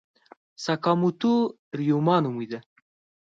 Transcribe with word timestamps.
ساکاموتو 0.63 1.33
ریوما 1.79 2.15
نومېده. 2.23 2.59